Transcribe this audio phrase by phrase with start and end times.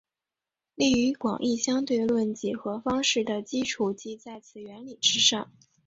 [0.73, 5.51] 利用广义相对论几何方式的基础即在此原理之上。